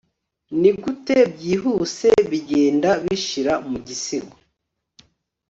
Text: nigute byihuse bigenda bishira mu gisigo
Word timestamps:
nigute 0.59 1.15
byihuse 1.33 2.09
bigenda 2.31 2.89
bishira 3.03 3.53
mu 3.69 3.77
gisigo 3.87 4.35